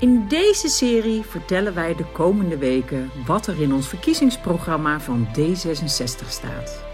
[0.00, 6.28] In deze serie vertellen wij de komende weken wat er in ons verkiezingsprogramma van D66
[6.28, 6.84] staat.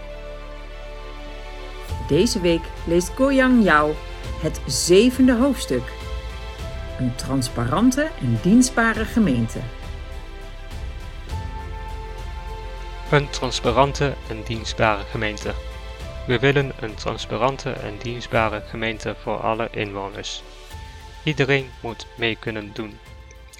[2.07, 3.93] Deze week leest Goyang Yao
[4.41, 5.91] het zevende hoofdstuk.
[6.99, 9.59] Een transparante en dienstbare gemeente.
[13.11, 15.53] Een transparante en dienstbare gemeente.
[16.27, 20.43] We willen een transparante en dienstbare gemeente voor alle inwoners.
[21.25, 22.97] Iedereen moet mee kunnen doen.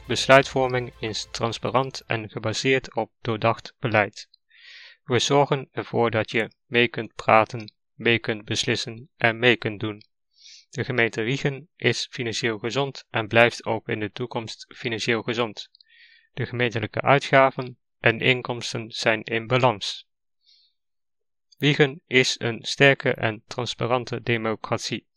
[0.08, 4.30] Besluitvorming is transparant en gebaseerd op doordacht beleid.
[5.04, 10.04] We zorgen ervoor dat je mee kunt praten, mee kunt beslissen en mee kunt doen.
[10.70, 15.70] De gemeente Wiegen is financieel gezond en blijft ook in de toekomst financieel gezond.
[16.34, 20.08] De gemeentelijke uitgaven en inkomsten zijn in balans.
[21.58, 25.08] Wiegen is een sterke en transparante democratie.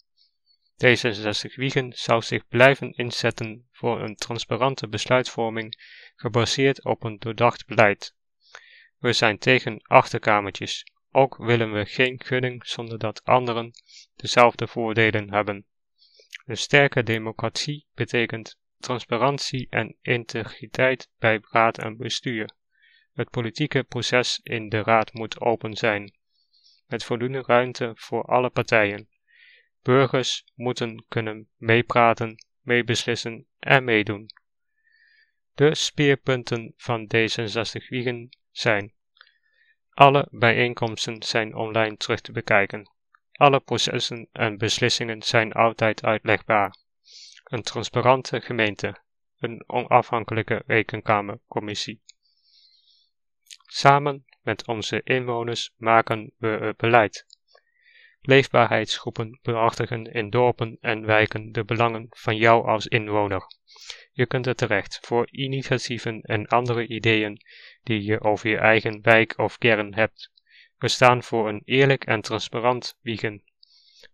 [0.84, 5.74] D66 Wiegen zou zich blijven inzetten voor een transparante besluitvorming
[6.16, 8.14] gebaseerd op een doordacht beleid.
[8.98, 10.92] We zijn tegen achterkamertjes.
[11.10, 13.70] Ook willen we geen gunning zonder dat anderen
[14.16, 15.66] dezelfde voordelen hebben.
[16.46, 22.50] Een sterke democratie betekent transparantie en integriteit bij raad en bestuur.
[23.12, 26.14] Het politieke proces in de raad moet open zijn,
[26.86, 29.08] met voldoende ruimte voor alle partijen.
[29.88, 34.30] Burgers moeten kunnen meepraten, meebeslissen en meedoen.
[35.54, 38.92] De speerpunten van D66 Wiegen zijn
[39.90, 42.90] alle bijeenkomsten zijn online terug te bekijken.
[43.32, 46.76] Alle processen en beslissingen zijn altijd uitlegbaar.
[47.44, 48.96] Een transparante gemeente.
[49.38, 52.02] Een onafhankelijke rekenkamercommissie.
[53.66, 57.27] Samen met onze inwoners maken we beleid.
[58.20, 63.42] Leefbaarheidsgroepen behartigen in dorpen en wijken de belangen van jou als inwoner.
[64.12, 67.40] Je kunt er terecht voor initiatieven en andere ideeën
[67.82, 70.32] die je over je eigen wijk of kern hebt.
[70.78, 73.42] We staan voor een eerlijk en transparant wiegen.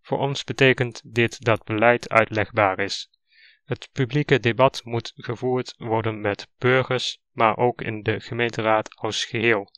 [0.03, 3.11] Voor ons betekent dit dat beleid uitlegbaar is.
[3.65, 9.71] Het publieke debat moet gevoerd worden met burgers, maar ook in de gemeenteraad als geheel.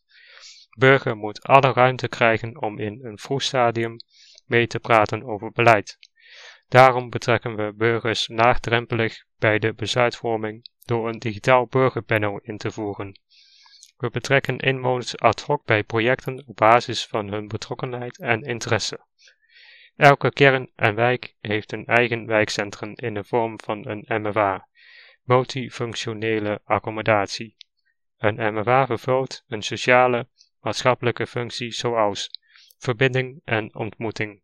[0.78, 3.96] Burger moet alle ruimte krijgen om in een vroeg stadium
[4.46, 5.98] mee te praten over beleid.
[6.68, 13.20] Daarom betrekken we burgers laagdrempelig bij de besluitvorming door een digitaal burgerpanel in te voeren.
[13.96, 19.06] We betrekken inwoners ad hoc bij projecten op basis van hun betrokkenheid en interesse.
[19.96, 24.68] Elke kern en wijk heeft een eigen wijkcentrum in de vorm van een MFA,
[25.22, 27.56] multifunctionele accommodatie.
[28.18, 30.28] Een MFA vervult een sociale,
[30.60, 32.30] maatschappelijke functie zoals
[32.78, 34.42] verbinding en ontmoeting.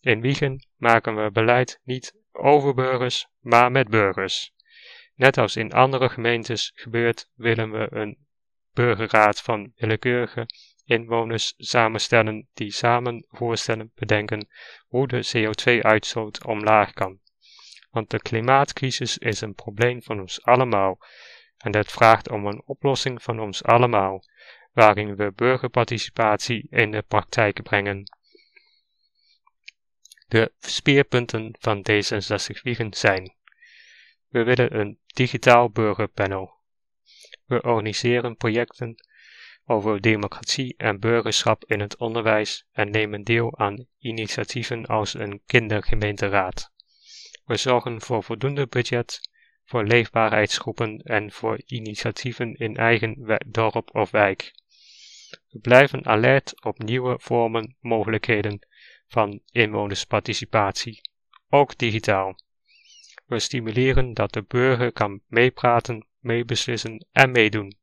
[0.00, 4.52] In Wiegen maken we beleid niet over burgers, maar met burgers.
[5.14, 8.18] Net als in andere gemeentes gebeurt, willen we een
[8.72, 10.46] burgerraad van willekeurige
[10.84, 14.48] inwoners samenstellen die samen voorstellen bedenken
[14.86, 17.18] hoe de CO2-uitstoot omlaag kan.
[17.90, 20.98] Want de klimaatcrisis is een probleem van ons allemaal
[21.56, 24.24] en dat vraagt om een oplossing van ons allemaal,
[24.72, 28.04] waarin we burgerparticipatie in de praktijk brengen.
[30.28, 33.34] De speerpunten van D66 Wiegen zijn
[34.28, 36.58] We willen een digitaal burgerpanel.
[37.44, 38.94] We organiseren projecten
[39.64, 46.70] over democratie en burgerschap in het onderwijs en nemen deel aan initiatieven als een kindergemeenteraad.
[47.44, 49.28] We zorgen voor voldoende budget
[49.64, 54.52] voor leefbaarheidsgroepen en voor initiatieven in eigen dorp of wijk.
[55.50, 58.66] We blijven alert op nieuwe vormen, mogelijkheden
[59.06, 61.00] van inwonersparticipatie,
[61.48, 62.38] ook digitaal.
[63.26, 67.76] We stimuleren dat de burger kan meepraten, meebeslissen en meedoen.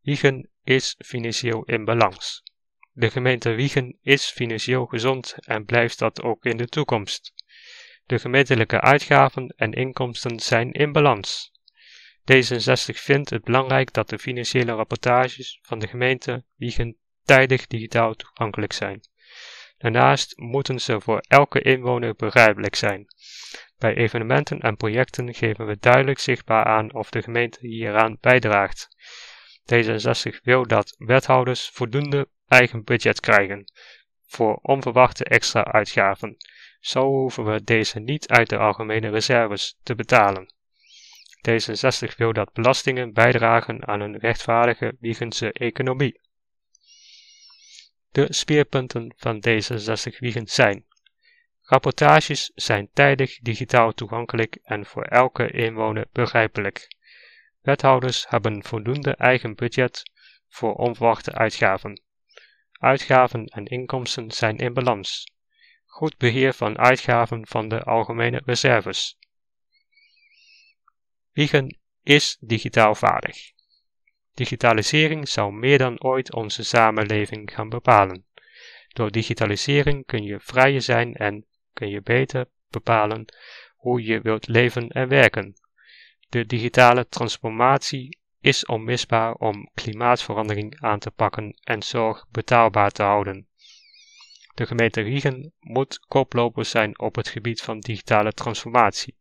[0.00, 2.42] Wiegen is financieel in balans.
[2.92, 7.32] De gemeente Wiegen is financieel gezond en blijft dat ook in de toekomst.
[8.06, 11.52] De gemeentelijke uitgaven en inkomsten zijn in balans.
[12.32, 18.72] D66 vindt het belangrijk dat de financiële rapportages van de gemeente Wiegen tijdig digitaal toegankelijk
[18.72, 19.00] zijn.
[19.78, 23.06] Daarnaast moeten ze voor elke inwoner begrijpelijk zijn.
[23.78, 28.88] Bij evenementen en projecten geven we duidelijk zichtbaar aan of de gemeente hieraan bijdraagt.
[29.74, 33.72] D66 wil dat wethouders voldoende eigen budget krijgen
[34.26, 36.36] voor onverwachte extra uitgaven.
[36.80, 40.58] Zo hoeven we deze niet uit de algemene reserves te betalen.
[41.48, 46.20] D66 wil dat belastingen bijdragen aan een rechtvaardige Wiegense economie.
[48.12, 50.84] De speerpunten van D66 Wiegen zijn
[51.70, 56.88] Rapportages zijn tijdig digitaal toegankelijk en voor elke inwoner begrijpelijk.
[57.60, 60.10] Wethouders hebben voldoende eigen budget
[60.48, 62.02] voor onverwachte uitgaven.
[62.72, 65.32] Uitgaven en inkomsten zijn in balans.
[65.86, 69.18] Goed beheer van uitgaven van de algemene reserves.
[71.32, 73.52] Wiegen is digitaal vaardig.
[74.34, 78.24] Digitalisering zal meer dan ooit onze samenleving gaan bepalen.
[78.88, 83.24] Door digitalisering kun je vrijer zijn en kun je beter bepalen
[83.76, 85.54] hoe je wilt leven en werken.
[86.28, 93.48] De digitale transformatie is onmisbaar om klimaatverandering aan te pakken en zorg betaalbaar te houden.
[94.54, 99.16] De gemeente Riegen moet koploper zijn op het gebied van digitale transformatie.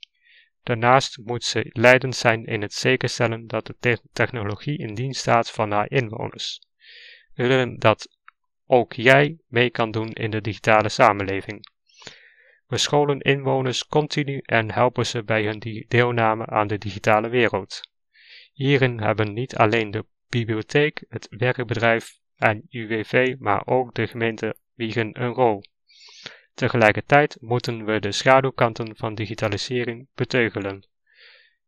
[0.63, 5.71] Daarnaast moet ze leidend zijn in het zekerstellen dat de technologie in dienst staat van
[5.71, 6.61] haar inwoners.
[7.33, 8.17] We willen dat
[8.67, 11.67] ook jij mee kan doen in de digitale samenleving.
[12.67, 17.89] We scholen inwoners continu en helpen ze bij hun deelname aan de digitale wereld.
[18.53, 25.21] Hierin hebben niet alleen de bibliotheek, het werkbedrijf en UWV, maar ook de gemeente Wiegen
[25.21, 25.63] een rol.
[26.59, 30.87] Tegelijkertijd moeten we de schaduwkanten van digitalisering beteugelen.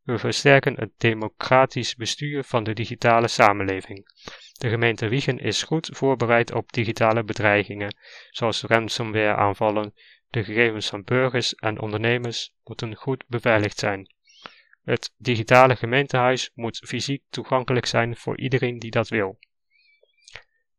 [0.03, 4.05] We versterken het democratisch bestuur van de digitale samenleving.
[4.51, 7.95] De gemeente Wiegen is goed voorbereid op digitale bedreigingen,
[8.29, 9.93] zoals ransomware aanvallen.
[10.29, 14.13] De gegevens van burgers en ondernemers moeten goed beveiligd zijn.
[14.83, 19.39] Het digitale gemeentehuis moet fysiek toegankelijk zijn voor iedereen die dat wil.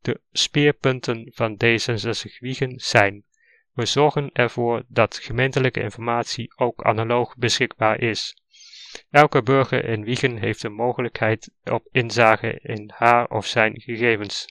[0.00, 3.24] De speerpunten van D66 Wiegen zijn
[3.72, 8.36] we zorgen ervoor dat gemeentelijke informatie ook analoog beschikbaar is.
[9.10, 14.46] Elke burger in Wiegen heeft de mogelijkheid op inzage in haar of zijn gegevens.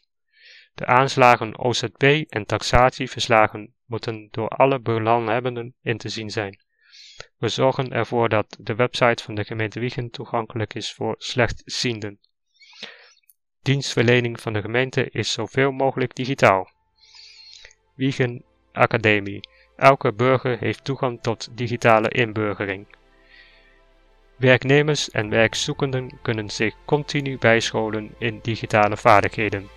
[0.75, 6.59] De aanslagen OZB en taxatieverslagen moeten door alle belanghebbenden in te zien zijn.
[7.37, 12.19] We zorgen ervoor dat de website van de gemeente Wiegen toegankelijk is voor slechtzienden.
[13.61, 16.71] Dienstverlening van de gemeente is zoveel mogelijk digitaal.
[17.95, 19.39] Wiegen Academie.
[19.75, 22.85] Elke burger heeft toegang tot digitale inburgering.
[24.35, 29.69] Werknemers en werkzoekenden kunnen zich continu bijscholen in digitale vaardigheden.